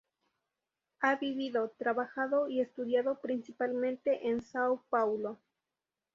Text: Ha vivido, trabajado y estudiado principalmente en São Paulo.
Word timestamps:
Ha 1.01 1.15
vivido, 1.17 1.73
trabajado 1.77 2.49
y 2.49 2.59
estudiado 2.59 3.19
principalmente 3.19 4.29
en 4.29 4.39
São 4.39 4.81
Paulo. 4.89 5.37